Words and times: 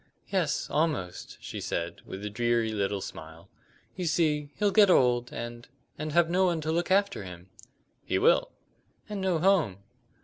"Yes, 0.29 0.67
almost," 0.67 1.37
she 1.41 1.61
said, 1.61 2.01
with 2.07 2.25
a 2.25 2.29
dreary 2.31 2.71
little 2.71 3.01
smile. 3.01 3.49
"You 3.95 4.05
see, 4.07 4.49
he'll 4.55 4.71
get 4.71 4.89
old, 4.89 5.31
and 5.31 5.67
and 5.95 6.11
have 6.13 6.27
no 6.27 6.45
one 6.47 6.59
to 6.61 6.71
look 6.71 6.89
after 6.89 7.23
him." 7.23 7.49
"He 8.03 8.17
will." 8.17 8.49
"And 9.07 9.21
no 9.21 9.37
home." 9.37 9.77